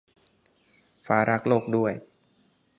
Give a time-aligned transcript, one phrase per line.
[1.05, 1.93] ฟ้ารักโลกด้วย